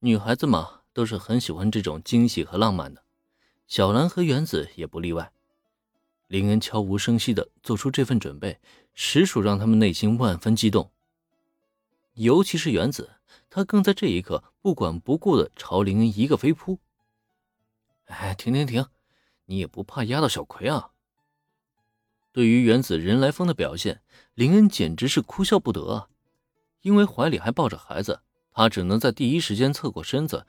[0.00, 3.02] 女孩子嘛，都是很喜欢这种惊喜和浪漫的，
[3.66, 5.32] 小兰和原子也不例外。
[6.26, 8.60] 林恩悄无声息地做出这份准备，
[8.92, 10.90] 实属让他们内心万分激动。
[12.14, 13.12] 尤其是原子，
[13.48, 16.78] 他更在这一刻不管不顾地朝林恩一个飞扑。
[18.06, 18.86] 哎，停停停！
[19.46, 20.90] 你也不怕压到小葵啊？
[22.32, 24.02] 对于原子人来疯的表现，
[24.34, 26.08] 林恩简直是哭笑不得啊！
[26.82, 28.20] 因为怀里还抱着孩子，
[28.56, 30.46] 他只能在第一时间侧过身子，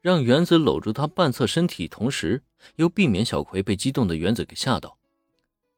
[0.00, 2.44] 让原子搂住他半侧身体，同时
[2.76, 4.98] 又避免小葵被激动的原子给吓到。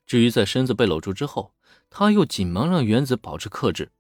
[0.07, 1.55] 至于在身子被搂住之后，
[1.89, 3.91] 他又紧忙让原子保持克制。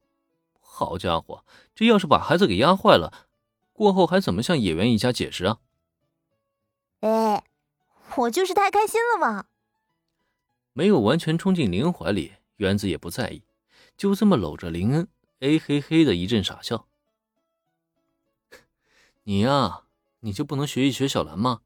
[0.60, 1.42] 好家伙，
[1.74, 3.26] 这要是把孩子给压坏了，
[3.72, 5.60] 过后还怎么向野原一家解释啊？
[7.00, 7.44] 哎，
[8.16, 9.46] 我就是太开心了嘛！
[10.74, 13.42] 没有完全冲进林恩怀里，原子也不在意，
[13.96, 16.86] 就这么搂着林恩，哎嘿嘿的一阵傻笑。
[19.30, 19.82] 你呀，
[20.22, 21.60] 你就不能学一学小兰吗？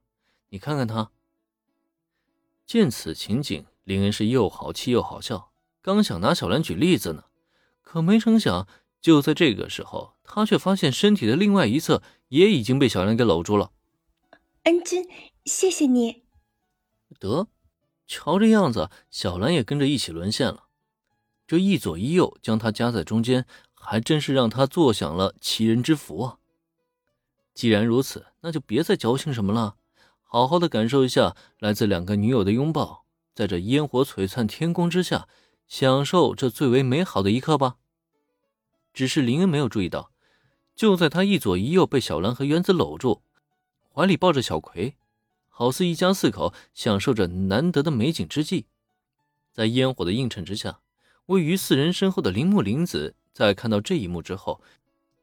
[0.50, 1.10] 你看看她。
[2.66, 7.24] 见此情景，林恩是又好气又好笑，刚想拿小兰举例子呢，
[7.80, 8.68] 可没成想，
[9.00, 13.72] 就在这个时候，他却发现身体的另外一侧也已经被小兰给搂住了。
[14.64, 15.08] 恩君，
[15.46, 16.24] 谢谢你。
[17.18, 17.48] 得，
[18.06, 20.64] 瞧这样子，小兰也跟着一起沦陷了。
[21.46, 26.38] 这一左一右将他夹在中间，还真是让他坐享了其人之福啊！
[27.54, 29.76] 既然如此，那就别再矫情什么了，
[30.22, 35.28] 好好的感受一下来自两个女友的拥抱，在这烟火璀璨天空之下，
[35.68, 37.76] 享受这最为美好的一刻吧。
[38.92, 40.10] 只是林恩没有注意到，
[40.74, 43.22] 就在他一左一右被小兰和原子搂住。
[43.92, 44.96] 怀里抱着小葵，
[45.48, 48.66] 好似一家四口享受着难得的美景之际，
[49.52, 50.80] 在烟火的映衬之下，
[51.26, 54.60] 位于四人身后的铃木玲子在看到这一幕之后，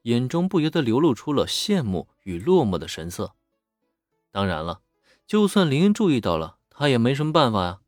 [0.04, 3.34] 眼中不由得流露出了羡慕与落寞的神色。
[4.32, 4.82] 当然了，
[5.28, 7.80] 就算林恩注意到了，他也没什么办法呀。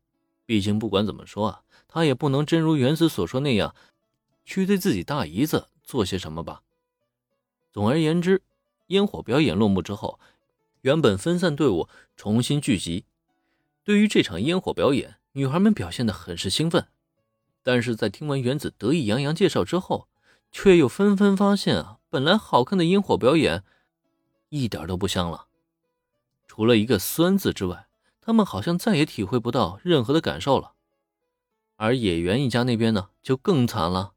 [0.46, 3.74] 毕竟不管怎么说啊，他也不能真如原子所说那样，
[4.44, 6.62] 去对自己大姨子做些什么吧。
[7.72, 8.42] 总而言之，
[8.88, 10.20] 烟火表演落幕之后。
[10.82, 13.06] 原本分散队伍重新聚集，
[13.82, 16.88] 对于这场烟火表演，女孩们表现得很是兴奋。
[17.62, 20.08] 但是在听完原子得意洋洋介绍之后，
[20.52, 23.64] 却又纷纷发现啊，本来好看的烟火表演
[24.50, 25.48] 一点都不香了。
[26.46, 27.88] 除了一个酸字之外，
[28.20, 30.74] 他们好像再也体会不到任何的感受了。
[31.74, 34.12] 而野原一家那边呢，就更惨了。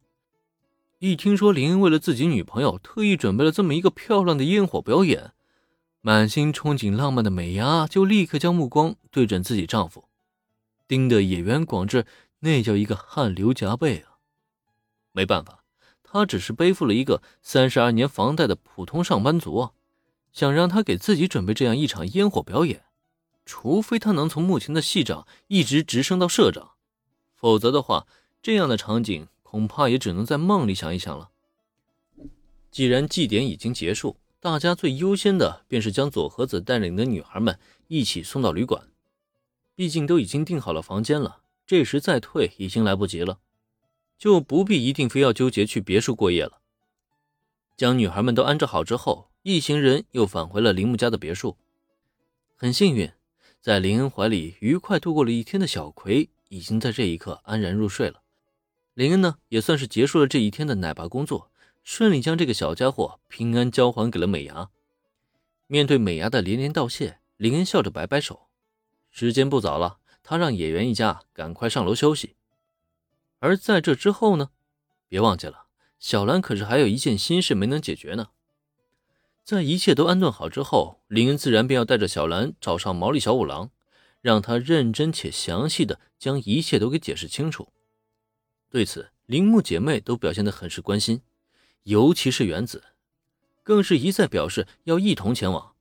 [0.99, 5.33] 一听说林为了自己女朋友特意准备了这么一个漂亮的烟火表演。
[6.01, 10.07] 满心憧憬浪漫的美伢就立刻将目光对准自己丈夫，
[10.87, 12.05] 盯得野原广志
[12.41, 14.21] 那叫一个汗流浃背啊！
[15.13, 15.56] 没办法，
[16.09, 19.71] 他只是背负了一个三十二年房贷的普通上班族啊，
[20.31, 22.85] 想让他给自己准备这样一场烟火表演，
[23.45, 26.71] 除非他能从目前的系长一直直升到社长，
[27.35, 28.07] 否则的话，
[28.41, 31.29] 这样的场景恐怕也只能在梦里想一想了。
[32.71, 34.17] 既然祭典已经结束。
[34.39, 38.87] 大家最优先的便是将佐和子带领的女孩们一起送到旅馆，
[39.75, 43.39] 毕竟都已经订好了房间了，这时再退已经来不及了，
[44.17, 46.59] 就不必一定非要纠结去别墅过夜了。
[47.75, 51.57] 将女孩们都安置好之后，一行人又返回了铃木家的别墅。
[52.55, 53.11] 很幸运，
[53.61, 58.21] 在林恩怀里愉快度过了一天的小葵，已经在这一刻安然入睡了。
[58.95, 61.51] 林恩呢，也算是结束了这一天的奶爸工作。
[61.83, 64.71] 顺利将这个小家伙平安交还给了美伢。
[65.67, 68.47] 面对美伢的连连道谢，林恩笑着摆摆手。
[69.11, 72.36] 时间不早了，他让野原一家赶快上楼休息。
[73.39, 74.49] 而在这之后呢？
[75.07, 75.67] 别忘记了，
[75.99, 78.29] 小兰可是还有一件心事没能解决呢。
[79.43, 83.69] 在一切都安顿好之后，林恩自然便要带着小兰找上毛利小五郎，
[84.21, 87.69] 让他认真且详细的将一切都给解释清楚。
[88.69, 91.21] 对此，铃木姐妹都表现得很是关心。
[91.83, 92.83] 尤其是原子，
[93.63, 95.73] 更是一再表示要一同前往。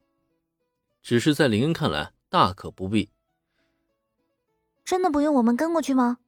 [1.03, 3.11] 只是在林恩看来，大可不必。
[4.85, 6.19] 真的不用我们跟过去吗？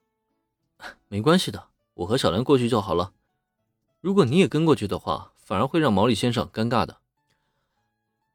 [1.09, 3.13] 没关系的，我和小兰过去就好了。
[4.01, 6.99] 如果你也跟过去的话，反而会让毛利先生尴尬的。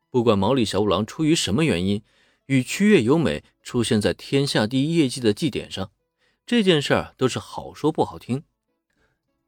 [0.10, 2.04] 不管毛利小五郎出于什么原因，
[2.45, 5.92] 与曲月由美出现在天下第一业绩的祭典上，
[6.45, 8.44] 这件事儿都是好说不好听。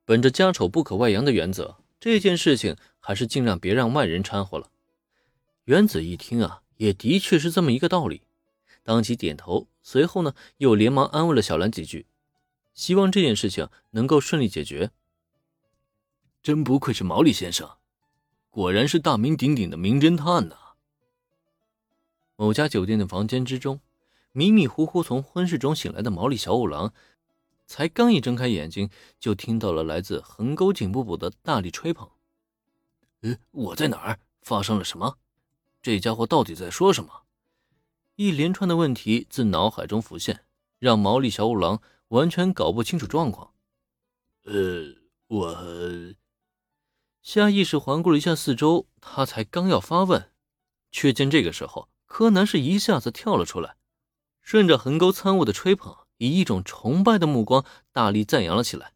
[0.06, 1.78] 本着家丑不可外扬的原则。
[1.98, 4.70] 这件事情还是尽量别让外人掺和了。
[5.64, 8.22] 原子一听啊，也的确是这么一个道理，
[8.84, 12.06] 当即点头，随后呢又连忙安慰了小兰几句，
[12.76, 14.92] 希望这件事情能够顺利解决。
[16.44, 17.78] 真不愧是毛利先生，
[18.52, 20.56] 果然是大名鼎鼎的名侦探呐！
[22.36, 23.80] 某家酒店的房间之中，
[24.34, 26.94] 迷迷糊糊从昏睡中醒来的毛利小五郎，
[27.66, 28.90] 才刚一睁开眼睛，
[29.20, 32.08] 就听到了来自横沟颈部部的大力吹捧。
[33.22, 34.20] 呃，我在哪儿？
[34.42, 35.18] 发生了什么？
[35.82, 37.24] 这家伙到底在说什么？
[38.18, 40.44] 一连串的问题自脑海中浮现，
[40.78, 41.82] 让毛利小五郎
[42.16, 43.54] 完全搞不清楚状况。
[44.46, 44.96] 呃，
[45.28, 46.16] 我
[47.22, 50.32] 下意识环顾了一下四周，他才刚要发问，
[50.92, 53.76] 却见这个时候柯南是一下子跳了出来，
[54.42, 58.95] 顺着横沟参悟的吹捧，以一种崇拜的目光大力赞扬了起来。